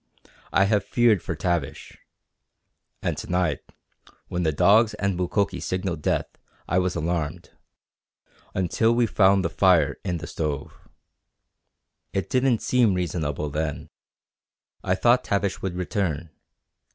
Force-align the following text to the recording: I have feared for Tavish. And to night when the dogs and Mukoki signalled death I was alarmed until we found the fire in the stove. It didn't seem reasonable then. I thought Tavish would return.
I 0.51 0.63
have 0.63 0.83
feared 0.83 1.21
for 1.21 1.35
Tavish. 1.35 1.95
And 3.03 3.15
to 3.19 3.29
night 3.29 3.59
when 4.29 4.41
the 4.41 4.51
dogs 4.51 4.95
and 4.95 5.15
Mukoki 5.15 5.59
signalled 5.59 6.01
death 6.01 6.25
I 6.67 6.79
was 6.79 6.95
alarmed 6.95 7.51
until 8.55 8.95
we 8.95 9.05
found 9.05 9.45
the 9.45 9.49
fire 9.51 9.99
in 10.03 10.17
the 10.17 10.25
stove. 10.25 10.73
It 12.13 12.31
didn't 12.31 12.63
seem 12.63 12.95
reasonable 12.95 13.51
then. 13.51 13.89
I 14.83 14.95
thought 14.95 15.23
Tavish 15.23 15.61
would 15.61 15.75
return. 15.75 16.31